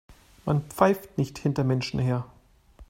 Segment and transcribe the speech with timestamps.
[0.45, 2.25] Man pfeift nicht hinter Menschen her.